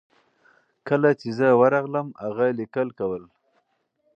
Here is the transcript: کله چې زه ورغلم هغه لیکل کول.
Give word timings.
کله 0.87 1.09
چې 1.19 1.27
زه 1.37 1.47
ورغلم 1.61 2.07
هغه 2.23 2.45
لیکل 2.59 2.87
کول. 2.99 3.23